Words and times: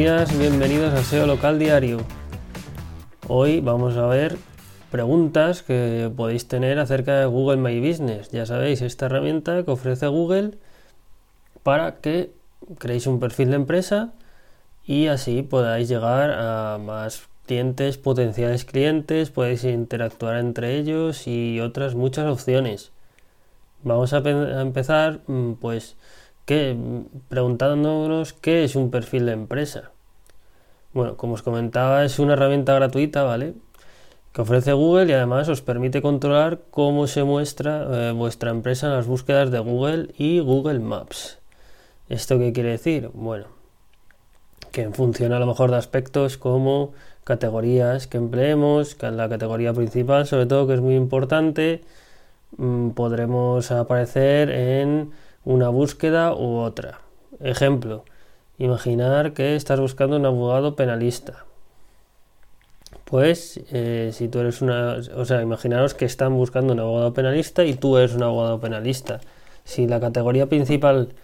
días, 0.00 0.38
bienvenidos 0.38 0.94
a 0.94 1.02
SEO 1.04 1.26
Local 1.26 1.58
Diario. 1.58 1.98
Hoy 3.28 3.60
vamos 3.60 3.98
a 3.98 4.06
ver 4.06 4.38
preguntas 4.90 5.62
que 5.62 6.10
podéis 6.16 6.48
tener 6.48 6.78
acerca 6.78 7.20
de 7.20 7.26
Google 7.26 7.58
My 7.58 7.86
Business. 7.86 8.30
Ya 8.30 8.46
sabéis, 8.46 8.80
esta 8.80 9.06
herramienta 9.06 9.62
que 9.62 9.70
ofrece 9.70 10.06
Google 10.06 10.52
para 11.62 11.96
que 11.96 12.32
creéis 12.78 13.06
un 13.06 13.20
perfil 13.20 13.50
de 13.50 13.56
empresa 13.56 14.14
y 14.86 15.08
así 15.08 15.42
podáis 15.42 15.90
llegar 15.90 16.30
a 16.30 16.78
más 16.78 17.28
clientes, 17.44 17.98
potenciales 17.98 18.64
clientes, 18.64 19.28
podéis 19.28 19.64
interactuar 19.64 20.38
entre 20.38 20.78
ellos 20.78 21.26
y 21.26 21.60
otras 21.60 21.94
muchas 21.94 22.24
opciones. 22.24 22.90
Vamos 23.82 24.14
a, 24.14 24.22
empezar 24.62 25.20
mm, 25.26 25.56
pues 25.60 25.98
preguntándonos 27.28 28.32
qué 28.32 28.64
es 28.64 28.74
un 28.74 28.90
perfil 28.90 29.26
de 29.26 29.32
empresa. 29.32 29.92
Bueno, 30.92 31.16
como 31.16 31.34
os 31.34 31.42
comentaba, 31.42 32.04
es 32.04 32.18
una 32.18 32.32
herramienta 32.32 32.74
gratuita, 32.74 33.22
¿vale? 33.22 33.54
Que 34.32 34.42
ofrece 34.42 34.72
Google 34.72 35.06
y 35.10 35.12
además 35.12 35.48
os 35.48 35.62
permite 35.62 36.02
controlar 36.02 36.60
cómo 36.70 37.06
se 37.06 37.22
muestra 37.24 38.10
eh, 38.10 38.12
vuestra 38.12 38.50
empresa 38.50 38.86
en 38.88 38.94
las 38.94 39.06
búsquedas 39.06 39.50
de 39.50 39.60
Google 39.60 40.08
y 40.18 40.40
Google 40.40 40.80
Maps. 40.80 41.38
¿Esto 42.08 42.38
qué 42.38 42.52
quiere 42.52 42.70
decir? 42.70 43.10
Bueno, 43.14 43.46
que 44.72 44.90
funciona 44.90 45.36
a 45.36 45.40
lo 45.40 45.46
mejor 45.46 45.70
de 45.70 45.76
aspectos 45.76 46.36
como 46.38 46.92
categorías 47.24 48.08
que 48.08 48.16
empleemos, 48.18 48.96
que 48.96 49.06
en 49.06 49.16
la 49.16 49.28
categoría 49.28 49.72
principal, 49.72 50.26
sobre 50.26 50.46
todo, 50.46 50.66
que 50.66 50.74
es 50.74 50.80
muy 50.80 50.96
importante, 50.96 51.82
mm, 52.56 52.90
podremos 52.90 53.70
aparecer 53.70 54.50
en 54.50 55.12
una 55.44 55.68
búsqueda 55.68 56.34
u 56.34 56.58
otra. 56.58 57.00
Ejemplo, 57.40 58.04
imaginar 58.60 59.32
que 59.32 59.56
estás 59.56 59.80
buscando 59.80 60.16
un 60.16 60.26
abogado 60.26 60.76
penalista. 60.76 61.46
Pues 63.06 63.60
eh, 63.72 64.10
si 64.12 64.28
tú 64.28 64.38
eres 64.38 64.62
una... 64.62 64.98
O 65.16 65.24
sea, 65.24 65.42
imaginaros 65.42 65.94
que 65.94 66.04
están 66.04 66.36
buscando 66.36 66.74
un 66.74 66.80
abogado 66.80 67.12
penalista 67.12 67.64
y 67.64 67.74
tú 67.74 67.96
eres 67.96 68.14
un 68.14 68.22
abogado 68.22 68.60
penalista. 68.60 69.20
Si 69.64 69.88
la 69.88 69.98
categoría 69.98 70.46
principal 70.46 71.14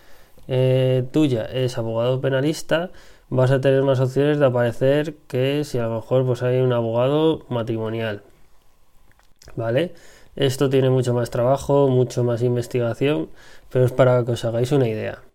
eh, 0.49 1.05
tuya 1.13 1.45
es 1.45 1.79
abogado 1.79 2.21
penalista, 2.21 2.91
vas 3.29 3.51
a 3.51 3.61
tener 3.61 3.83
más 3.83 4.01
opciones 4.01 4.39
de 4.39 4.47
aparecer 4.47 5.15
que 5.29 5.63
si 5.65 5.79
a 5.79 5.85
lo 5.85 5.97
mejor 5.97 6.25
pues 6.25 6.43
hay 6.43 6.59
un 6.61 6.73
abogado 6.73 7.45
matrimonial. 7.51 8.23
¿Vale? 9.57 9.95
Esto 10.37 10.71
tiene 10.71 10.91
mucho 10.91 11.15
más 11.15 11.31
trabajo, 11.31 11.89
mucho 11.89 12.25
más 12.25 12.43
investigación, 12.43 13.29
pero 13.71 13.85
es 13.85 13.93
para 13.93 14.25
que 14.25 14.33
os 14.33 14.45
hagáis 14.45 14.73
una 14.73 14.89
idea. 14.89 15.26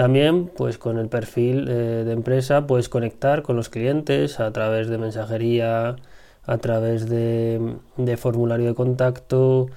También, 0.00 0.46
pues 0.46 0.78
con 0.78 0.96
el 0.96 1.10
perfil 1.10 1.68
eh, 1.68 1.72
de 2.06 2.12
empresa 2.12 2.66
puedes 2.66 2.88
conectar 2.88 3.42
con 3.42 3.54
los 3.56 3.68
clientes 3.68 4.40
a 4.40 4.50
través 4.50 4.88
de 4.88 4.96
mensajería, 4.96 5.96
a 6.46 6.56
través 6.56 7.06
de, 7.06 7.76
formulario 8.16 8.68
de 8.68 8.74
contacto, 8.74 9.68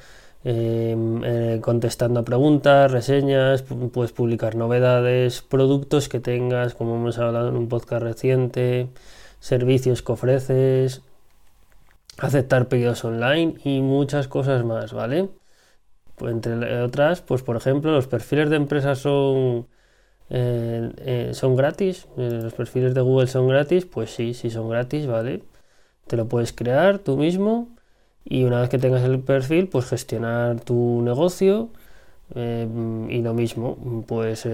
em, 0.45 1.21
eh, 1.25 1.59
contestando 1.61 2.21
a 2.21 2.23
preguntas, 2.23 2.89
reseñas, 2.89 3.63
puedes 3.91 4.13
publicar 4.13 4.55
novedades, 4.55 5.41
productos 5.41 6.07
que 6.07 6.21
tengas, 6.21 6.73
como 6.73 6.95
hemos 6.95 7.17
hablado 7.19 7.49
en 7.49 7.57
un 7.57 7.67
podcast 7.67 8.03
reciente, 8.03 8.87
servicios 9.41 10.01
que 10.03 10.11
ofreces, 10.13 11.01
aceptar 12.17 12.69
pedidos 12.69 13.03
online 13.03 13.55
y 13.65 13.81
muchas 13.81 14.29
cosas 14.29 14.63
más, 14.63 14.93
¿vale? 14.93 15.29
Pues, 16.15 16.31
entre 16.33 16.81
otras, 16.81 17.21
pues 17.21 17.41
por 17.43 17.57
ejemplo, 17.57 17.91
los 17.91 18.07
perfiles 18.07 18.49
de 18.49 18.55
empresas 18.55 18.99
son, 18.99 19.67
eh, 20.29 20.91
eh, 20.97 21.29
son 21.33 21.55
gratis, 21.55 22.07
eh, 22.17 22.39
los 22.43 22.53
perfiles 22.53 22.93
de 22.93 23.01
Google 23.01 23.27
son 23.27 23.47
gratis, 23.47 23.85
pues 23.85 24.11
sí, 24.11 24.33
sí 24.33 24.49
son 24.49 24.69
gratis, 24.69 25.07
¿vale? 25.07 25.43
Te 26.07 26.17
lo 26.17 26.27
puedes 26.27 26.53
crear 26.53 26.99
tú 26.99 27.17
mismo 27.17 27.69
y 28.25 28.43
una 28.45 28.61
vez 28.61 28.69
que 28.69 28.77
tengas 28.79 29.03
el 29.03 29.19
perfil, 29.19 29.67
pues 29.69 29.85
gestionar 29.87 30.61
tu 30.61 31.01
negocio 31.03 31.69
y 32.35 33.21
lo 33.21 33.33
mismo, 33.35 34.05
pues 34.07 34.47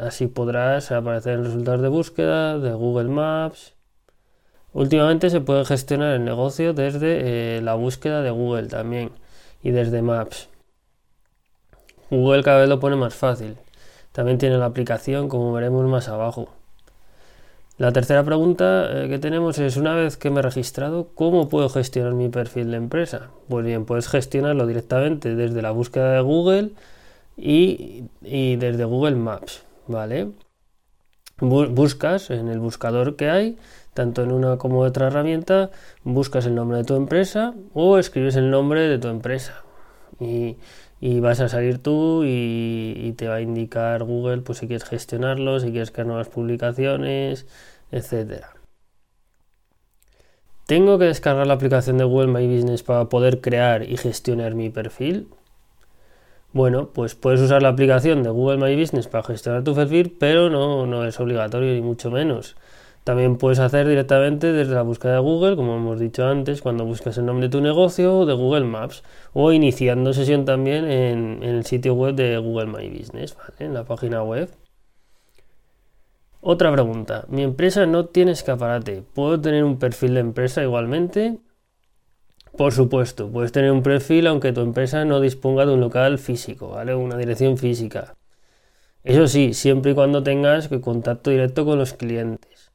así 0.00 0.26
podrás 0.26 0.90
aparecer 0.90 1.34
en 1.34 1.44
resultados 1.44 1.82
de 1.82 1.88
búsqueda 1.88 2.58
de 2.58 2.72
Google 2.72 3.10
Maps 3.10 3.74
Últimamente 4.72 5.28
se 5.28 5.40
puede 5.40 5.64
gestionar 5.66 6.14
el 6.14 6.24
negocio 6.24 6.72
desde 6.72 7.60
la 7.60 7.74
búsqueda 7.74 8.22
de 8.22 8.30
Google 8.30 8.68
también 8.68 9.10
y 9.62 9.70
desde 9.70 10.00
Maps. 10.00 10.48
Google 12.10 12.42
cada 12.42 12.60
vez 12.60 12.68
lo 12.68 12.80
pone 12.80 12.96
más 12.96 13.14
fácil. 13.14 13.56
También 14.12 14.38
tiene 14.38 14.58
la 14.58 14.66
aplicación 14.66 15.28
como 15.28 15.52
veremos 15.52 15.84
más 15.86 16.08
abajo. 16.08 16.48
La 17.78 17.92
tercera 17.92 18.22
pregunta 18.22 18.86
eh, 18.90 19.08
que 19.08 19.18
tenemos 19.18 19.58
es, 19.58 19.76
una 19.76 19.94
vez 19.94 20.16
que 20.16 20.30
me 20.30 20.40
he 20.40 20.42
registrado, 20.42 21.08
¿cómo 21.14 21.48
puedo 21.48 21.68
gestionar 21.68 22.12
mi 22.12 22.28
perfil 22.28 22.70
de 22.70 22.76
empresa? 22.76 23.30
Pues 23.48 23.64
bien, 23.64 23.86
puedes 23.86 24.08
gestionarlo 24.08 24.66
directamente 24.66 25.34
desde 25.34 25.62
la 25.62 25.70
búsqueda 25.70 26.12
de 26.12 26.20
Google 26.20 26.70
y, 27.36 28.04
desde 28.20 28.84
Google 28.84 29.16
Maps, 29.16 29.64
¿vale? 29.88 30.30
Buscas 31.40 32.30
en 32.30 32.48
el 32.48 32.60
buscador 32.60 33.16
que 33.16 33.30
hay 33.30 33.58
tanto 33.94 34.22
en 34.22 34.32
una 34.32 34.56
como 34.58 34.82
en 34.82 34.90
otra 34.90 35.08
herramienta, 35.08 35.70
buscas 36.04 36.46
el 36.46 36.54
nombre 36.54 36.78
de 36.78 36.84
tu 36.84 36.94
empresa 36.94 37.54
o 37.74 37.98
escribes 37.98 38.36
el 38.36 38.50
nombre 38.50 38.82
de 38.88 38.98
tu 38.98 39.08
empresa. 39.08 39.62
Y, 40.20 40.56
vas 41.20 41.40
a 41.40 41.48
salir 41.48 41.78
tú 41.78 42.22
y, 42.24 43.12
te 43.16 43.26
va 43.26 43.36
a 43.36 43.40
indicar 43.40 44.04
Google 44.04 44.42
pues 44.42 44.58
si 44.58 44.68
quieres 44.68 44.84
gestionarlo, 44.84 45.58
si 45.58 45.72
quieres 45.72 45.90
crear 45.90 46.06
nuevas 46.06 46.28
publicaciones, 46.28 47.46
etcétera. 47.90 48.50
¿Tengo 50.66 50.98
que 50.98 51.06
descargar 51.06 51.46
la 51.46 51.54
aplicación 51.54 51.98
de 51.98 52.04
Google 52.04 52.28
My 52.28 52.46
Business 52.46 52.84
para 52.84 53.08
poder 53.08 53.40
crear 53.40 53.82
y 53.82 53.96
gestionar 53.96 54.54
mi 54.54 54.70
perfil? 54.70 55.26
Bueno, 56.52 56.90
pues 56.92 57.16
puedes 57.16 57.40
usar 57.40 57.62
la 57.62 57.70
aplicación 57.70 58.22
de 58.22 58.30
Google 58.30 58.58
My 58.58 58.78
Business 58.78 59.08
para 59.08 59.24
gestionar 59.24 59.64
tu 59.64 59.74
perfil, 59.74 60.16
pero 60.18 60.50
no, 60.50 60.86
no 60.86 61.04
es 61.04 61.18
obligatorio 61.18 61.74
ni 61.74 61.80
mucho 61.80 62.10
menos. 62.10 62.56
También 63.04 63.36
puedes 63.36 63.58
hacer 63.58 63.88
directamente 63.88 64.52
desde 64.52 64.74
la 64.74 64.82
búsqueda 64.82 65.14
de 65.14 65.18
Google, 65.18 65.56
como 65.56 65.76
hemos 65.76 65.98
dicho 65.98 66.24
antes, 66.24 66.62
cuando 66.62 66.84
buscas 66.84 67.18
el 67.18 67.26
nombre 67.26 67.48
de 67.48 67.50
tu 67.50 67.60
negocio 67.60 68.20
o 68.20 68.26
de 68.26 68.34
Google 68.34 68.64
Maps, 68.64 69.02
o 69.32 69.52
iniciando 69.52 70.12
sesión 70.12 70.44
también 70.44 70.88
en, 70.88 71.42
el 71.42 71.64
sitio 71.66 71.94
web 71.94 72.14
de 72.14 72.38
Google 72.38 72.66
My 72.66 72.88
Business, 72.88 73.36
en 73.58 73.74
la 73.74 73.84
página 73.84 74.22
web. 74.22 74.48
Otra 76.40 76.70
pregunta, 76.72 77.24
mi 77.28 77.42
empresa 77.42 77.86
no 77.86 78.06
tiene 78.06 78.32
escaparate, 78.32 79.02
¿puedo 79.14 79.40
tener 79.40 79.64
un 79.64 79.78
perfil 79.78 80.14
de 80.14 80.20
empresa 80.20 80.62
igualmente? 80.62 81.38
Por 82.56 82.72
supuesto, 82.72 83.30
puedes 83.30 83.50
tener 83.50 83.72
un 83.72 83.82
perfil 83.82 84.26
aunque 84.26 84.52
tu 84.52 84.60
empresa 84.60 85.04
no 85.04 85.20
disponga 85.20 85.66
de 85.66 85.72
un 85.72 85.80
local 85.80 86.18
físico, 86.18 86.68
¿vale? 86.70 86.94
Una 86.94 87.16
dirección 87.16 87.56
física. 87.56 88.14
Eso 89.04 89.26
sí, 89.26 89.54
siempre 89.54 89.92
y 89.92 89.94
cuando 89.94 90.22
tengas 90.22 90.68
contacto 90.68 91.30
directo 91.30 91.64
con 91.64 91.78
los 91.78 91.94
clientes. 91.94 92.71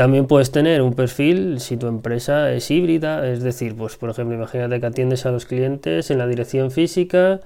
También 0.00 0.26
puedes 0.26 0.50
tener 0.50 0.80
un 0.80 0.94
perfil 0.94 1.60
si 1.60 1.76
tu 1.76 1.86
empresa 1.86 2.54
es 2.54 2.70
híbrida, 2.70 3.28
es 3.28 3.42
decir, 3.42 3.76
pues 3.76 3.98
por 3.98 4.08
ejemplo, 4.08 4.34
imagínate 4.34 4.80
que 4.80 4.86
atiendes 4.86 5.26
a 5.26 5.30
los 5.30 5.44
clientes 5.44 6.10
en 6.10 6.16
la 6.16 6.26
dirección 6.26 6.70
física 6.70 7.42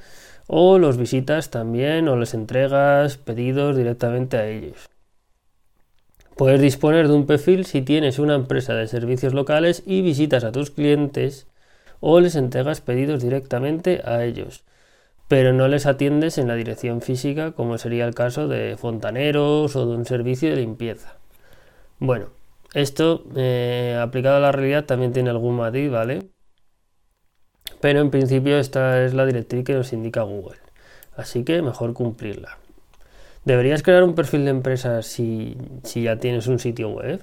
o 0.47 0.79
los 0.79 0.97
visitas 0.97 1.51
también 1.51 2.07
o 2.07 2.15
les 2.15 2.33
entregas 2.33 3.17
pedidos 3.17 3.77
directamente 3.77 4.37
a 4.37 4.47
ellos. 4.47 4.89
Puedes 6.37 6.61
disponer 6.61 7.09
de 7.09 7.15
un 7.15 7.27
perfil 7.27 7.65
si 7.67 7.83
tienes 7.83 8.21
una 8.21 8.37
empresa 8.37 8.73
de 8.75 8.87
servicios 8.87 9.35
locales 9.35 9.83
y 9.85 10.03
visitas 10.03 10.45
a 10.45 10.53
tus 10.53 10.71
clientes 10.71 11.49
o 11.99 12.21
les 12.21 12.37
entregas 12.37 12.81
pedidos 12.81 13.21
directamente 13.21 14.01
a 14.05 14.23
ellos, 14.23 14.63
pero 15.27 15.53
no 15.53 15.67
les 15.67 15.87
atiendes 15.87 16.39
en 16.39 16.47
la 16.47 16.55
dirección 16.55 17.01
física 17.01 17.51
como 17.51 17.79
sería 17.79 18.07
el 18.07 18.15
caso 18.15 18.47
de 18.47 18.77
fontaneros 18.77 19.75
o 19.75 19.87
de 19.87 19.97
un 19.97 20.05
servicio 20.05 20.51
de 20.51 20.57
limpieza. 20.59 21.17
Bueno, 21.99 22.27
esto, 22.75 23.25
eh, 23.37 23.99
aplicado 24.01 24.37
a 24.37 24.41
la 24.41 24.53
realidad, 24.53 24.85
también 24.85 25.13
tiene 25.13 25.31
algún 25.31 25.57
matiz, 25.57 25.91
¿vale? 25.91 26.29
Pero 27.81 28.01
en 28.01 28.11
principio 28.11 28.59
esta 28.59 29.05
es 29.05 29.15
la 29.15 29.27
directriz 29.27 29.65
que 29.65 29.75
nos 29.75 29.93
indica 29.93 30.23
Google. 30.23 30.59
Así 31.17 31.45
que 31.45 31.63
mejor 31.63 31.93
cumplirla. 31.93 32.59
¿Deberías 33.45 33.83
crear 33.83 34.03
un 34.03 34.15
perfil 34.15 34.45
de 34.45 34.51
empresa 34.51 35.03
si, 35.03 35.57
ya 35.95 36.19
tienes 36.19 36.47
un 36.47 36.59
sitio 36.59 36.89
web? 36.89 37.21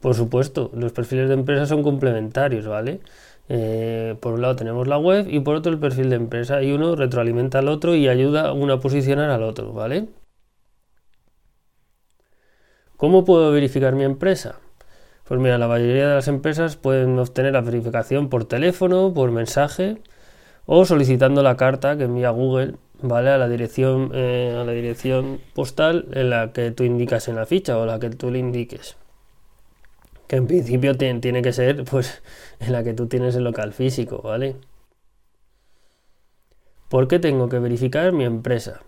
Por 0.00 0.14
supuesto, 0.14 0.70
los 0.74 0.92
perfiles 0.92 1.28
de 1.28 1.34
empresa 1.34 1.66
son 1.66 1.82
complementarios, 1.82 2.66
¿vale? 2.66 3.00
Eh, 3.48 4.16
por 4.20 4.34
un 4.34 4.42
lado 4.42 4.56
tenemos 4.56 4.88
la 4.88 4.98
web 4.98 5.28
y 5.30 5.40
por 5.40 5.54
otro 5.56 5.72
el 5.72 5.78
perfil 5.78 6.10
de 6.10 6.16
empresa 6.16 6.62
y 6.62 6.72
uno 6.72 6.96
retroalimenta 6.96 7.60
al 7.60 7.68
otro 7.68 7.94
y 7.94 8.08
ayuda 8.08 8.48
a 8.48 8.52
uno 8.52 8.74
a 8.74 8.80
posicionar 8.80 9.30
al 9.30 9.42
otro, 9.42 9.72
¿vale? 9.72 10.08
¿Cómo 12.96 13.24
puedo 13.24 13.50
verificar 13.52 13.94
mi 13.94 14.04
empresa? 14.04 14.60
Pues 15.24 15.40
mira, 15.40 15.58
la 15.58 15.68
mayoría 15.68 16.08
de 16.08 16.14
las 16.14 16.28
empresas 16.28 16.76
pueden 16.76 17.18
obtener 17.18 17.52
la 17.52 17.60
verificación 17.60 18.28
por 18.28 18.44
teléfono, 18.44 19.12
por 19.12 19.30
mensaje 19.30 19.98
o 20.66 20.84
solicitando 20.84 21.42
la 21.42 21.56
carta 21.56 21.96
que 21.96 22.04
envía 22.04 22.30
Google 22.30 22.74
¿vale? 23.02 23.30
A 23.30 23.38
la 23.38 23.48
dirección, 23.48 24.10
eh, 24.14 24.56
a 24.58 24.64
la 24.64 24.72
dirección 24.72 25.40
postal 25.54 26.06
en 26.12 26.30
la 26.30 26.52
que 26.52 26.70
tú 26.70 26.84
indicas 26.84 27.28
en 27.28 27.36
la 27.36 27.46
ficha 27.46 27.78
o 27.78 27.86
la 27.86 27.98
que 27.98 28.10
tú 28.10 28.30
le 28.30 28.38
indiques. 28.38 28.96
Que 30.26 30.36
en 30.36 30.46
principio 30.46 30.96
tiene 30.96 31.42
que 31.42 31.52
ser 31.52 31.84
pues 31.84 32.22
en 32.60 32.72
la 32.72 32.82
que 32.82 32.94
tú 32.94 33.06
tienes 33.06 33.34
el 33.36 33.44
local 33.44 33.72
físico, 33.72 34.20
¿vale? 34.22 34.56
¿Por 36.88 37.08
qué 37.08 37.18
tengo 37.18 37.48
que 37.48 37.58
verificar 37.58 38.12
mi 38.12 38.24
empresa? 38.24 38.80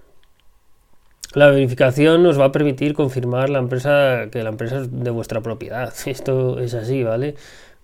La 1.34 1.50
verificación 1.50 2.22
nos 2.22 2.40
va 2.40 2.46
a 2.46 2.52
permitir 2.52 2.94
confirmar 2.94 3.50
la 3.50 3.58
empresa 3.58 4.28
que 4.32 4.42
la 4.42 4.48
empresa 4.50 4.80
es 4.80 4.88
de 4.90 5.10
vuestra 5.10 5.42
propiedad. 5.42 5.92
Esto 6.06 6.58
es 6.58 6.74
así, 6.74 7.02
¿vale? 7.04 7.34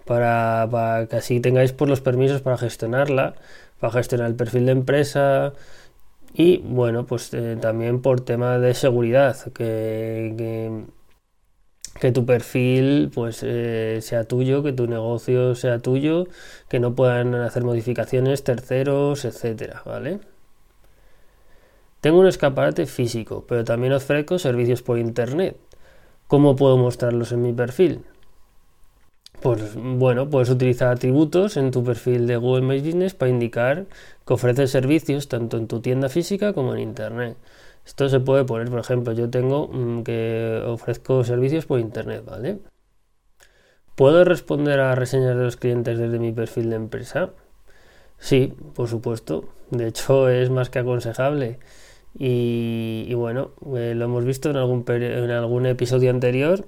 Para, 0.07 1.07
que 1.11 1.17
así 1.17 1.41
tengáis 1.41 1.73
por 1.73 1.89
los 1.89 2.01
permisos 2.01 2.43
para 2.43 2.59
gestionarla, 2.59 3.35
para 3.81 3.93
gestionar 3.93 4.29
el 4.29 4.37
perfil 4.37 4.67
de 4.67 4.73
empresa, 4.73 5.53
y 6.35 6.59
bueno, 6.59 7.07
pues 7.07 7.33
eh, 7.35 7.57
también 7.61 8.03
por 8.03 8.21
tema 8.23 8.59
de 8.59 8.75
seguridad, 8.75 9.37
que, 9.53 10.85
que, 12.01 12.13
tu 12.13 12.27
perfil 12.27 13.11
pues 13.15 13.43
eh, 13.43 14.01
sea 14.03 14.25
tuyo, 14.25 14.63
que 14.63 14.73
tu 14.73 14.87
negocio 14.87 15.55
sea 15.55 15.79
tuyo, 15.79 16.27
que 16.69 16.81
no 16.81 16.95
puedan 16.95 17.35
hacer 17.37 17.65
modificaciones 17.65 18.45
terceros, 18.45 19.25
etcétera, 19.25 19.83
¿vale? 19.87 20.21
Tengo 22.05 22.21
un 22.21 22.27
escaparate 22.27 22.85
físico, 22.85 23.47
pero 23.49 23.65
también 23.65 23.95
ofrezco 23.95 24.39
servicios 24.39 24.83
por 24.83 24.99
internet. 24.99 25.57
¿Cómo 26.27 26.55
puedo 26.55 26.77
mostrarlos 26.77 27.33
en 27.33 27.41
mi 27.41 27.55
perfil? 27.55 28.03
Pues 29.41 29.75
bueno, 29.75 30.29
puedes 30.29 30.51
utilizar 30.51 30.89
atributos 30.89 31.57
en 31.57 31.71
tu 31.71 31.83
perfil 31.83 32.27
de 32.27 32.37
Google 32.37 32.67
My 32.67 32.79
Business 32.81 33.15
para 33.15 33.31
indicar 33.31 33.87
que 34.27 34.35
ofreces 34.35 34.71
servicios 34.71 35.29
tanto 35.29 35.57
en 35.57 35.67
tu 35.67 35.81
tienda 35.81 36.11
física 36.11 36.53
como 36.53 36.75
en 36.75 36.81
Internet. 36.81 37.39
Esto 37.87 38.11
se 38.11 38.21
puede 38.21 38.45
poner, 38.45 38.69
por 38.69 38.81
ejemplo, 38.81 39.15
yo 39.15 39.31
tengo 39.31 39.69
mm, 39.69 40.03
que 40.03 40.63
ofrezco 40.67 41.25
servicios 41.25 41.65
por 41.65 41.81
Internet, 41.81 42.23
¿vale? 42.27 42.59
¿Puedo 43.95 44.27
responder 44.27 44.79
a 44.81 44.95
reseñas 44.95 45.39
de 45.39 45.45
los 45.45 45.57
clientes 45.57 45.99
desde 45.99 46.19
mi 46.19 46.33
perfil 46.33 46.69
de 46.69 46.77
empresa? 46.77 47.31
Sí, 48.19 48.55
por 48.75 48.89
supuesto. 48.89 49.49
De 49.71 49.89
hecho, 49.89 50.29
es 50.31 50.51
más 50.51 50.69
que 50.69 50.81
aconsejable. 50.81 51.61
Y, 52.17 53.13
bueno, 53.15 53.51
eh, 53.77 53.95
lo 53.97 54.05
hemos 54.05 54.25
visto 54.25 54.51
en 54.51 54.57
algún, 54.57 55.67
episodio 55.67 56.11
anterior 56.11 56.67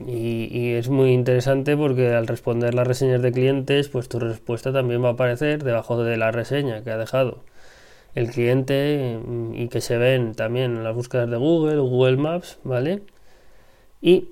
y, 0.00 0.72
es 0.74 0.88
muy 0.88 1.12
interesante 1.12 1.76
porque 1.76 2.14
al 2.14 2.26
responder 2.26 2.74
las 2.74 2.86
reseñas 2.86 3.22
de 3.22 3.32
clientes, 3.32 3.88
pues 3.88 4.08
tu 4.08 4.18
respuesta 4.18 4.72
también 4.72 5.02
va 5.02 5.08
a 5.08 5.12
aparecer 5.12 5.62
debajo 5.62 6.02
de 6.02 6.16
la 6.16 6.30
reseña 6.32 6.82
que 6.82 6.90
ha 6.90 6.98
dejado 6.98 7.44
el 8.14 8.30
cliente 8.30 9.20
mm, 9.24 9.54
y 9.54 9.68
que 9.68 9.80
se 9.80 9.96
ven 9.98 10.34
también 10.34 10.76
en 10.76 10.84
las 10.84 10.94
búsquedas 10.94 11.30
de 11.30 11.36
Google, 11.36 11.78
Google 11.78 12.16
Maps, 12.16 12.58
¿vale? 12.64 13.02
Y, 14.00 14.30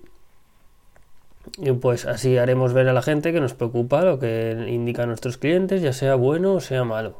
pues 1.80 2.06
así 2.06 2.38
haremos 2.38 2.72
ver 2.72 2.88
a 2.88 2.92
la 2.92 3.02
gente 3.02 3.32
que 3.32 3.40
nos 3.40 3.54
preocupa 3.54 4.02
lo 4.04 4.18
que 4.18 4.66
indican 4.68 5.08
nuestros 5.08 5.38
clientes, 5.38 5.82
ya 5.82 5.92
sea 5.92 6.16
bueno 6.16 6.54
o 6.54 6.60
sea 6.60 6.84
malo. 6.84 7.18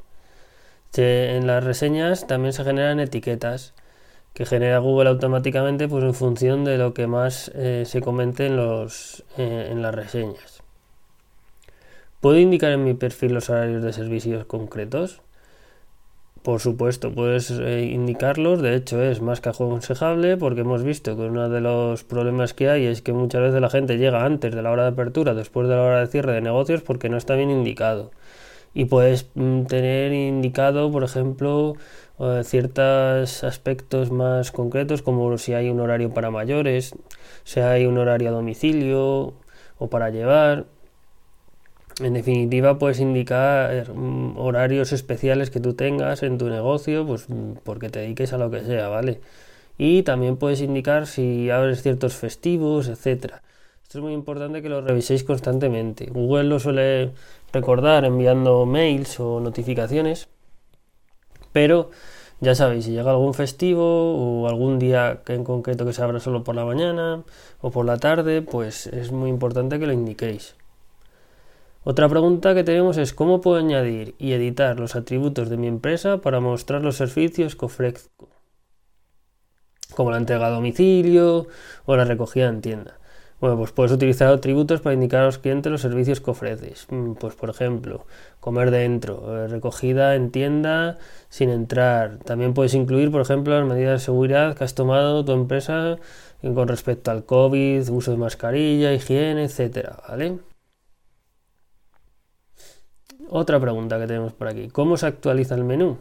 En 0.95 1.47
las 1.47 1.63
reseñas 1.63 2.27
también 2.27 2.53
se 2.53 2.65
generan 2.65 3.01
etiquetas 3.01 3.75
que 4.37 4.45
genera 4.45 4.81
Google 4.81 5.09
automáticamente 5.09 5.89
pues 5.89 6.05
en 6.05 6.13
función 6.13 6.63
de 6.65 6.77
lo 6.77 6.93
que 6.93 7.07
más 7.07 7.51
eh, 7.55 7.85
se 7.87 8.03
comente 8.03 8.47
en, 8.47 8.57
los, 8.57 9.25
eh, 9.39 9.69
en 9.71 9.81
las 9.81 9.95
reseñas. 9.95 10.63
¿Puedo 12.21 12.39
indicar 12.39 12.71
en 12.73 12.85
mi 12.85 12.93
perfil 12.93 13.33
los 13.33 13.49
horarios 13.49 13.83
de 13.83 13.95
servicios 13.95 14.45
concretos? 14.45 15.23
Por 16.43 16.61
supuesto, 16.61 17.13
puedes 17.13 17.51
eh, 17.51 17.85
indicarlos, 17.85 18.61
de 18.61 18.77
hecho 18.77 19.03
es 19.03 19.23
más 19.23 19.41
que 19.41 19.49
aconsejable 19.49 20.37
porque 20.37 20.61
hemos 20.61 20.83
visto 20.85 21.17
que 21.17 21.23
uno 21.23 21.49
de 21.49 21.63
los 21.63 22.05
problemas 22.05 22.53
que 22.53 22.69
hay 22.69 22.85
es 22.85 23.01
que 23.01 23.15
muchas 23.15 23.41
veces 23.41 23.61
la 23.63 23.71
gente 23.71 23.97
llega 23.97 24.27
antes 24.27 24.55
de 24.55 24.61
la 24.61 24.71
hora 24.71 24.83
de 24.83 24.91
apertura, 24.91 25.33
después 25.33 25.67
de 25.67 25.77
la 25.77 25.83
hora 25.83 26.01
de 26.01 26.09
cierre 26.09 26.35
de 26.35 26.43
negocios 26.43 26.83
porque 26.83 27.09
no 27.09 27.17
está 27.17 27.37
bien 27.37 27.51
indicado. 27.51 28.11
Y 28.77 28.85
puedes 28.85 29.27
mm, 29.35 29.63
tener 29.63 30.13
indicado, 30.13 30.93
por 30.93 31.03
ejemplo, 31.03 31.77
ciertos 32.45 33.43
aspectos 33.43 34.11
más 34.11 34.53
concretos 34.53 35.01
como 35.01 35.39
si 35.39 35.55
hay 35.55 35.71
un 35.71 35.81
horario 35.81 36.13
para 36.13 36.31
mayores, 36.31 36.95
si 37.45 37.61
hay 37.61 37.87
un 37.87 37.97
horario 37.97 38.29
a 38.29 38.33
domicilio 38.33 39.33
o 39.79 39.89
para 39.89 40.11
llevar. 40.11 40.67
En 42.01 42.13
definitiva, 42.13 42.79
puedes 42.79 43.01
indicar 43.01 43.89
mm, 43.95 44.37
horarios 44.37 44.93
especiales 44.93 45.49
que 45.49 45.61
tú 45.61 45.73
tengas 45.73 46.23
en 46.23 46.37
tu 46.37 46.51
negocio, 46.51 47.07
pues 47.07 47.31
mm, 47.31 47.53
porque 47.65 47.89
te 47.89 48.01
dediques 48.01 48.35
a 48.35 48.39
lo 48.39 48.51
que 48.51 48.61
sea, 48.63 48.89
¿vale? 48.89 49.21
Y 49.79 50.03
también 50.03 50.37
puedes 50.37 50.61
indicar 50.61 51.07
si 51.07 51.49
abres 51.49 51.83
ciertos 51.83 52.15
festivos, 52.15 52.89
etcétera. 52.89 53.43
Esto 53.83 53.99
es 53.99 54.05
muy 54.05 54.15
importante 54.15 54.63
que 54.63 54.69
lo 54.69 54.81
reviséis 54.81 55.23
constantemente. 55.25 56.07
Google 56.07 56.45
lo 56.45 56.59
suele 56.59 57.13
recordar 57.59 58.05
enviando 58.05 58.67
mails 58.67 59.21
o 59.21 59.41
notificaciones 59.41 60.29
pero 61.57 61.89
ya 62.43 62.55
sabéis, 62.55 62.85
si 62.85 62.93
llega 62.93 63.13
algún 63.13 63.33
festivo 63.33 64.43
o 64.43 64.47
algún 64.47 64.79
día 64.79 65.23
en 65.27 65.43
concreto 65.43 65.87
que 65.87 65.95
se 65.95 66.03
abra 66.03 66.21
solo 66.21 66.45
por 66.45 66.55
la 66.55 66.67
mañana 66.67 67.25
o 67.63 67.71
por 67.71 67.87
la 67.87 67.97
tarde, 67.97 68.43
pues 68.43 68.87
es 68.89 69.11
muy 69.11 69.31
importante 69.31 69.79
que 69.79 69.87
lo 69.87 69.95
indiquéis. 69.95 70.55
Otra 71.83 72.11
pregunta 72.11 72.55
que 72.55 72.63
tenemos 72.63 72.99
es 72.99 73.15
cómo 73.15 73.41
puedo 73.41 73.57
añadir 73.57 74.15
y 74.19 74.33
editar 74.33 74.79
los 74.79 74.97
atributos 74.97 75.49
de 75.49 75.57
mi 75.57 75.67
empresa 75.67 76.19
para 76.19 76.41
mostrar 76.41 76.83
los 76.83 76.97
servicios 76.97 77.57
que 77.57 77.65
ofrezco, 77.65 78.29
como 79.95 80.11
la 80.11 80.19
entrega 80.19 80.49
a 80.49 80.51
domicilio 80.51 81.47
o 81.87 81.97
la 81.97 82.05
recogida 82.05 82.49
en 82.49 82.61
tienda. 82.61 82.99
Bueno, 83.39 83.59
pues 83.59 83.73
puedes 83.73 83.93
utilizar 83.93 84.33
atributos 84.33 84.81
para 84.81 84.95
indicar 84.95 85.21
a 85.23 85.27
los 85.27 85.39
clientes 85.39 85.71
los 85.71 85.83
servicios 85.83 86.21
que 86.21 86.31
ofreces. 86.31 86.87
Mm, 86.91 87.13
pues 87.15 87.35
por 87.35 87.51
ejemplo, 87.51 88.07
comer 88.41 88.71
dentro, 88.71 89.45
eh, 89.45 89.49
recogida 89.49 90.15
en 90.15 90.31
tienda 90.31 90.99
sin 91.29 91.51
entrar. 91.51 92.19
También 92.25 92.55
puedes 92.55 92.75
incluir, 92.75 93.11
por 93.11 93.21
ejemplo, 93.21 93.59
las 93.59 93.69
medidas 93.69 94.01
de 94.01 94.05
seguridad 94.05 94.57
que 94.57 94.65
has 94.65 94.75
tomado 94.75 95.25
tu 95.25 95.33
empresa 95.33 95.99
con 96.43 96.69
respecto 96.69 97.11
al 97.11 97.25
COVID, 97.25 97.89
uso 97.91 98.11
de 98.13 98.17
mascarilla, 98.19 98.93
higiene, 98.93 99.45
etcétera, 99.45 99.99
¿vale? 100.09 100.39
Otra 103.29 103.61
pregunta 103.61 103.99
que 103.99 104.07
tenemos 104.07 104.33
por 104.33 104.49
aquí. 104.49 104.69
¿Cómo 104.69 104.97
se 104.97 105.07
actualiza 105.07 105.55
el 105.57 105.65
menú? 105.65 105.99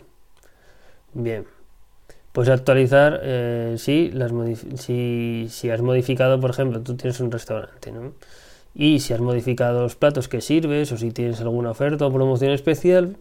Bien, 1.13 1.46
Puedes 2.36 2.51
actualizar 2.51 3.22
eh, 3.24 3.75
si, 3.77 4.12
si, 5.48 5.70
has 5.70 5.82
modificado, 5.82 6.38
por 6.42 6.50
ejemplo, 6.50 6.82
tú 6.82 6.98
tienes 6.98 7.22
un 7.22 7.32
restaurante, 7.32 7.94
¿no? 7.94 8.12
Y 8.74 9.00
si 9.00 9.13
has 9.13 9.22
modificado 9.22 9.84
los 9.84 9.96
platos 9.96 10.27
que 10.27 10.42
sirves 10.42 10.92
o 10.92 10.98
si 10.98 11.12
tienes 11.12 11.39
alguna 11.39 11.72
oferta 11.72 12.06
o 12.06 12.12
promoción 12.12 12.51
especial, 12.51 13.15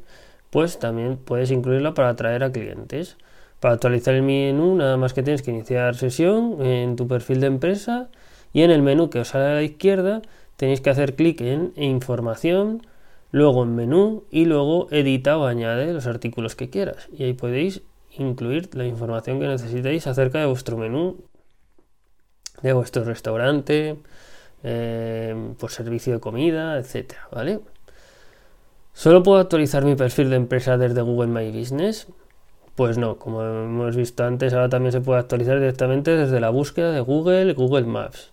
pues 0.50 0.80
también 0.80 1.16
puedes 1.16 1.52
incluirla 1.52 1.94
para 1.94 2.08
atraer 2.08 2.42
a 2.42 2.50
clientes. 2.50 3.16
Para 3.60 3.74
actualizar 3.74 4.14
el 4.14 4.22
menú, 4.22 4.74
nada 4.74 4.96
más 4.96 5.14
que 5.14 5.22
tienes 5.22 5.42
que 5.42 5.52
iniciar 5.52 5.94
sesión 5.94 6.60
en 6.66 6.96
tu 6.96 7.06
perfil 7.06 7.40
de 7.40 7.46
empresa 7.46 8.08
y 8.52 8.62
en 8.62 8.72
el 8.72 8.82
menú 8.82 9.10
que 9.10 9.20
os 9.20 9.28
sale 9.28 9.44
a 9.44 9.54
la 9.54 9.62
izquierda 9.62 10.22
tenéis 10.56 10.80
que 10.80 10.90
hacer 10.90 11.14
clic 11.14 11.40
en 11.40 11.72
información, 11.76 12.84
luego 13.30 13.62
en 13.62 13.76
menú 13.76 14.24
y 14.32 14.46
luego 14.46 14.88
edita 14.90 15.38
o 15.38 15.46
añade 15.46 15.92
los 15.92 16.08
artículos 16.08 16.56
que 16.56 16.68
quieras. 16.68 17.08
Y 17.16 17.22
ahí 17.22 17.32
podéis 17.32 17.82
incluir 18.18 18.74
la 18.74 18.86
información 18.86 19.40
que 19.40 19.46
necesitéis 19.46 20.06
acerca 20.06 20.40
de 20.40 20.46
vuestro 20.46 20.76
menú, 20.76 21.24
de 22.62 22.72
vuestro 22.72 23.04
restaurante, 23.04 23.96
eh, 24.62 25.54
por 25.58 25.70
servicio 25.70 26.14
de 26.14 26.20
comida, 26.20 26.78
etcétera, 26.78 27.28
¿vale? 27.30 27.60
¿Solo 28.92 29.22
puedo 29.22 29.38
actualizar 29.38 29.84
mi 29.84 29.96
perfil 29.96 30.30
de 30.30 30.36
empresa 30.36 30.78
desde 30.78 31.02
Google 31.02 31.26
My 31.28 31.50
Business? 31.50 32.06
Pues 32.76 32.96
no, 32.96 33.18
como 33.18 33.42
hemos 33.42 33.96
visto 33.96 34.24
antes, 34.24 34.52
ahora 34.52 34.68
también 34.68 34.92
se 34.92 35.00
puede 35.00 35.20
actualizar 35.20 35.58
directamente 35.58 36.16
desde 36.16 36.40
la 36.40 36.50
búsqueda 36.50 36.92
de 36.92 37.00
Google, 37.00 37.52
Google 37.54 37.84
Maps. 37.84 38.32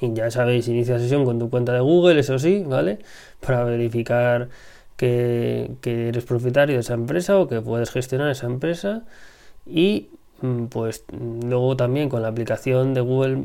Y 0.00 0.12
ya 0.12 0.30
sabéis, 0.30 0.68
inicia 0.68 0.98
sesión 0.98 1.24
con 1.24 1.38
tu 1.38 1.48
cuenta 1.48 1.72
de 1.72 1.80
Google, 1.80 2.20
eso 2.20 2.38
sí, 2.38 2.64
¿vale? 2.66 2.98
Para 3.40 3.64
verificar 3.64 4.48
que, 4.96 5.76
eres 5.84 6.24
propietario 6.24 6.76
de 6.76 6.80
esa 6.80 6.94
empresa 6.94 7.38
o 7.38 7.48
que 7.48 7.60
puedes 7.60 7.90
gestionar 7.90 8.30
esa 8.30 8.46
empresa 8.46 9.04
y 9.66 10.08
mm, 10.42 10.66
pues 10.66 11.04
luego 11.12 11.76
también 11.76 12.08
con 12.08 12.22
la 12.22 12.28
aplicación 12.28 12.94
de 12.94 13.00
Google 13.00 13.44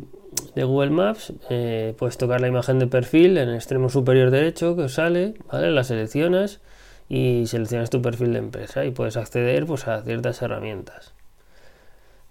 de 0.55 0.63
Google 0.63 0.91
Maps 0.91 1.33
eh, 1.49 1.93
puedes 1.97 2.17
tocar 2.17 2.39
la 2.39 2.47
imagen 2.47 2.79
de 2.79 2.87
perfil 2.87 3.37
en 3.37 3.49
el 3.49 3.55
extremo 3.55 3.89
superior 3.89 4.31
derecho 4.31 4.75
que 4.75 4.83
os 4.83 4.93
sale, 4.93 5.35
¿vale? 5.51 5.71
La 5.71 5.83
seleccionas 5.83 6.61
y 7.09 7.45
seleccionas 7.47 7.89
tu 7.89 8.01
perfil 8.01 8.33
de 8.33 8.39
empresa 8.39 8.85
y 8.85 8.91
puedes 8.91 9.17
acceder 9.17 9.65
pues 9.65 9.87
a 9.87 10.01
ciertas 10.03 10.41
herramientas. 10.41 11.13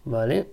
¿Vale? 0.05 0.47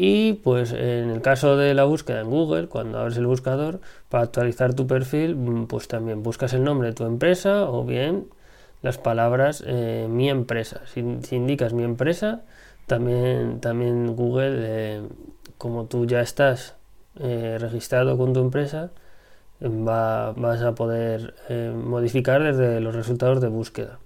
Y 0.00 0.34
pues 0.34 0.70
en 0.72 1.10
el 1.10 1.22
caso 1.22 1.56
de 1.56 1.74
la 1.74 1.82
búsqueda 1.82 2.20
en 2.20 2.30
Google, 2.30 2.68
cuando 2.68 3.00
abres 3.00 3.16
el 3.16 3.26
buscador, 3.26 3.80
para 4.08 4.22
actualizar 4.22 4.72
tu 4.74 4.86
perfil, 4.86 5.34
mm, 5.34 5.66
pues 5.66 5.88
también 5.88 6.22
buscas 6.22 6.52
el 6.52 6.62
nombre 6.62 6.88
de 6.88 6.94
tu 6.94 7.04
empresa 7.04 7.68
o 7.68 7.84
bien 7.84 8.28
las 8.80 8.96
palabras 8.96 9.64
eh, 9.66 10.06
mi 10.08 10.30
empresa. 10.30 10.82
Si, 10.86 11.00
indicas 11.00 11.72
mi 11.72 11.82
empresa, 11.82 12.42
también, 12.86 13.60
también 13.60 14.14
Google, 14.14 14.54
eh, 14.60 15.02
como 15.58 15.86
tú 15.86 16.06
ya 16.06 16.20
estás 16.20 16.76
registrado 17.16 18.16
con 18.16 18.32
tu 18.32 18.40
empresa, 18.40 18.90
va, 19.60 20.32
vas 20.32 20.62
a 20.62 20.74
poder 20.76 21.34
modificar 21.74 22.44
desde 22.44 22.80
los 22.80 22.94
resultados 22.94 23.40
de 23.40 23.48
búsqueda. 23.48 23.98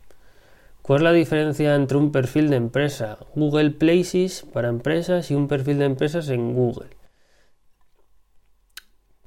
¿Cuál 0.83 0.99
es 0.99 1.05
la 1.05 1.12
diferencia 1.12 1.77
entre 1.77 1.97
un 1.97 2.11
perfil 2.11 2.51
de 2.51 2.57
empresa 2.57 3.19
Google 3.37 3.71
Places 3.71 4.45
para 4.53 4.69
empresas 4.69 5.31
y 5.31 5.35
un 5.35 5.47
perfil 5.47 5.79
de 5.79 5.85
empresas 5.85 6.29
en 6.29 6.55
Google? 6.55 6.91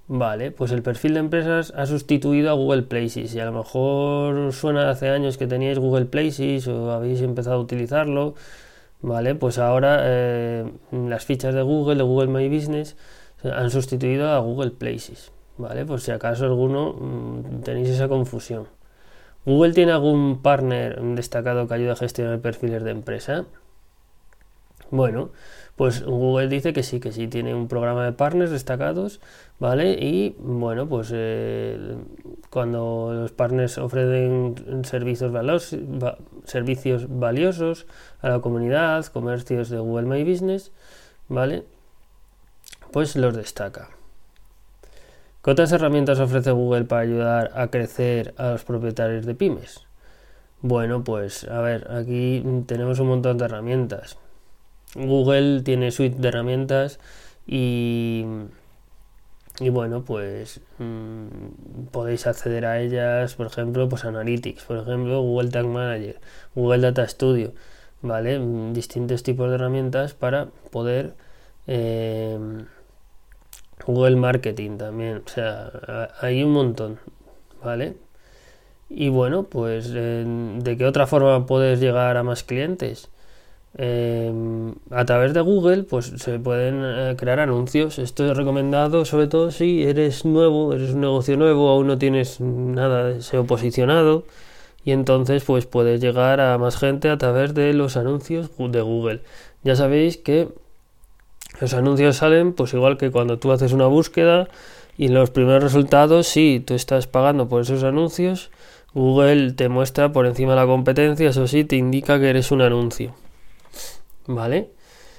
Vale, 0.07 0.51
pues 0.51 0.71
el 0.71 0.83
perfil 0.83 1.13
de 1.13 1.21
empresas 1.21 1.73
ha 1.75 1.85
sustituido 1.85 2.49
a 2.51 2.53
Google 2.53 2.83
Places 2.83 3.33
y 3.33 3.39
a 3.39 3.45
lo 3.45 3.53
mejor 3.53 4.53
suena 4.53 4.89
hace 4.89 5.09
años 5.09 5.37
que 5.37 5.47
teníais 5.47 5.79
Google 5.79 6.05
Places 6.05 6.67
o 6.67 6.91
habéis 6.91 7.21
empezado 7.21 7.55
a 7.55 7.59
utilizarlo, 7.59 8.35
vale, 9.01 9.33
pues 9.35 9.57
ahora 9.57 10.01
eh, 10.03 10.71
las 10.91 11.25
fichas 11.25 11.55
de 11.55 11.61
Google, 11.63 11.95
de 11.95 12.03
Google 12.03 12.27
My 12.27 12.49
Business, 12.49 12.97
han 13.43 13.71
sustituido 13.71 14.29
a 14.29 14.39
Google 14.39 14.71
Places, 14.71 15.31
vale, 15.57 15.85
pues 15.85 16.03
si 16.03 16.11
acaso 16.11 16.45
alguno 16.45 16.93
mm, 16.93 17.61
tenéis 17.61 17.89
esa 17.89 18.07
confusión. 18.07 18.74
¿Google 19.45 19.73
tiene 19.73 19.91
algún 19.91 20.41
partner 20.41 20.99
destacado 21.01 21.67
que 21.67 21.73
ayude 21.75 21.91
a 21.91 21.95
gestionar 21.95 22.39
perfiles 22.39 22.83
de 22.83 22.91
empresa? 22.91 23.45
Bueno, 24.91 25.31
pues 25.75 26.03
Google 26.03 26.47
dice 26.47 26.73
que 26.73 26.83
sí, 26.83 26.99
que 26.99 27.11
sí, 27.11 27.27
tiene 27.27 27.53
un 27.53 27.67
programa 27.67 28.05
de 28.05 28.13
partners 28.13 28.51
destacados, 28.51 29.19
¿vale? 29.59 29.93
Y 29.93 30.35
bueno, 30.39 30.87
pues 30.87 31.11
eh, 31.13 31.97
cuando 32.49 33.11
los 33.13 33.31
partners 33.31 33.77
ofrecen 33.77 34.83
servicios, 34.83 35.31
servicios 36.45 37.07
valiosos 37.09 37.87
a 38.21 38.29
la 38.29 38.39
comunidad, 38.39 39.05
comercios 39.07 39.69
de 39.69 39.79
Google 39.79 40.07
My 40.07 40.23
Business, 40.23 40.71
¿vale? 41.27 41.65
Pues 42.91 43.15
los 43.15 43.35
destaca. 43.35 43.89
¿Qué 45.45 45.51
otras 45.51 45.71
herramientas 45.73 46.19
ofrece 46.19 46.49
Google 46.49 46.85
para 46.85 47.03
ayudar 47.03 47.51
a 47.53 47.67
crecer 47.67 48.33
a 48.35 48.49
los 48.49 48.63
propietarios 48.63 49.27
de 49.27 49.35
pymes? 49.35 49.85
Bueno, 50.61 51.03
pues 51.03 51.43
a 51.43 51.61
ver, 51.61 51.91
aquí 51.91 52.43
tenemos 52.65 52.97
un 52.97 53.09
montón 53.09 53.37
de 53.37 53.45
herramientas. 53.45 54.17
Google 54.95 55.61
tiene 55.61 55.91
suite 55.91 56.17
de 56.19 56.29
herramientas 56.29 56.99
y, 57.45 58.25
y 59.59 59.69
bueno, 59.69 60.03
pues 60.03 60.61
mm, 60.79 61.89
podéis 61.91 62.25
acceder 62.25 62.65
a 62.65 62.81
ellas, 62.81 63.35
por 63.35 63.45
ejemplo, 63.45 63.87
pues 63.87 64.03
Analytics, 64.03 64.63
por 64.63 64.77
ejemplo, 64.77 65.21
Google 65.21 65.51
Tag 65.51 65.67
Manager, 65.67 66.19
Google 66.55 66.79
Data 66.79 67.07
Studio, 67.07 67.53
¿vale? 68.01 68.39
Mm, 68.39 68.73
distintos 68.73 69.21
tipos 69.21 69.47
de 69.49 69.55
herramientas 69.57 70.15
para 70.15 70.47
poder 70.71 71.13
eh, 71.67 72.39
Google 73.85 74.15
Marketing 74.15 74.77
también, 74.77 75.23
o 75.25 75.29
sea, 75.29 76.09
hay 76.21 76.43
un 76.43 76.51
montón, 76.51 76.99
¿vale? 77.63 77.95
Y 78.89 79.09
bueno, 79.09 79.43
pues 79.43 79.91
¿de 79.91 80.75
qué 80.77 80.85
otra 80.85 81.07
forma 81.07 81.45
puedes 81.45 81.79
llegar 81.79 82.17
a 82.17 82.23
más 82.23 82.43
clientes? 82.43 83.09
Em, 83.77 84.73
a 84.89 85.03
través 85.03 85.33
de 85.33 85.41
Google, 85.41 85.83
pues 85.83 86.05
se 86.17 86.39
pueden 86.39 86.81
eh, 86.83 87.15
crear 87.17 87.39
anuncios. 87.41 87.99
Esto 87.99 88.25
es 88.31 88.37
recomendado, 88.37 89.03
sobre 89.03 89.27
todo 89.27 89.51
si 89.51 89.83
eres 89.83 90.23
nuevo, 90.23 90.73
eres 90.73 90.91
un 90.91 91.01
negocio 91.01 91.35
nuevo, 91.35 91.69
aún 91.69 91.87
no 91.87 91.97
tienes 91.97 92.39
nada 92.39 93.05
de 93.05 93.21
SEO 93.21 93.45
posicionado. 93.45 94.23
Y 94.85 94.91
entonces, 94.91 95.43
pues 95.43 95.65
puedes 95.65 95.99
llegar 96.01 96.39
a 96.41 96.57
más 96.57 96.77
gente 96.77 97.09
a 97.09 97.17
través 97.17 97.53
de 97.53 97.73
los 97.73 97.97
anuncios 97.97 98.51
de 98.57 98.81
Google. 98.81 99.21
Ya 99.63 99.75
sabéis 99.75 100.17
que 100.17 100.49
los 101.59 101.73
anuncios 101.73 102.17
salen 102.17 102.53
pues 102.53 102.73
igual 102.73 102.97
que 102.97 103.11
cuando 103.11 103.39
tú 103.39 103.51
haces 103.51 103.73
una 103.73 103.87
búsqueda 103.87 104.47
y 104.97 105.09
los 105.09 105.29
primeros 105.29 105.63
resultados, 105.63 106.27
si 106.27 106.63
tú 106.65 106.73
estás 106.73 107.07
pagando 107.07 107.49
por 107.49 107.61
esos 107.61 107.83
anuncios, 107.83 108.51
Google 108.93 109.51
te 109.53 109.67
muestra 109.67 110.11
por 110.11 110.25
encima 110.25 110.51
de 110.51 110.61
la 110.61 110.65
competencia, 110.65 111.29
eso 111.29 111.47
sí, 111.47 111.65
te 111.65 111.75
indica 111.75 112.19
que 112.19 112.29
eres 112.29 112.51
un 112.51 112.61
anuncio. 112.61 113.13
¿Vale? 114.27 114.69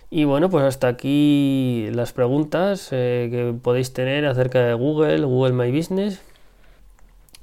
Y 0.08 0.24
bueno, 0.24 0.48
pues 0.48 0.64
hasta 0.64 0.88
aquí 0.88 1.88
las 1.92 2.12
preguntas 2.12 2.88
eh, 2.92 3.28
que 3.30 3.54
podéis 3.60 3.92
tener 3.92 4.24
acerca 4.26 4.60
de 4.60 4.74
Google, 4.74 5.20
Google 5.24 5.52
My 5.52 5.76
Business. 5.76 6.22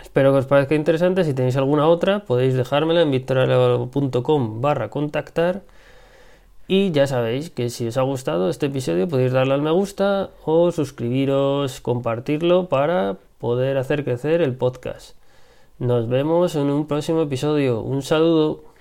Espero 0.01 0.31
que 0.31 0.39
os 0.39 0.45
parezca 0.45 0.75
interesante. 0.75 1.23
Si 1.23 1.33
tenéis 1.33 1.55
alguna 1.57 1.87
otra, 1.87 2.25
podéis 2.25 2.55
dejármela 2.55 3.01
en 3.01 3.11
victorialevalo.com 3.11 4.61
barra 4.61 4.89
contactar. 4.89 5.61
Y 6.67 6.91
ya 6.91 7.07
sabéis 7.07 7.49
que 7.49 7.69
si 7.69 7.87
os 7.87 7.97
ha 7.97 8.03
gustado 8.03 8.49
este 8.49 8.67
episodio 8.67 9.07
podéis 9.07 9.33
darle 9.33 9.53
al 9.53 9.61
me 9.61 9.71
gusta 9.71 10.29
o 10.45 10.71
suscribiros, 10.71 11.81
compartirlo 11.81 12.69
para 12.69 13.17
poder 13.37 13.77
hacer 13.77 14.05
crecer 14.05 14.41
el 14.41 14.55
podcast. 14.55 15.17
Nos 15.77 16.07
vemos 16.07 16.55
en 16.55 16.69
un 16.69 16.87
próximo 16.87 17.23
episodio. 17.23 17.81
Un 17.81 18.01
saludo. 18.01 18.72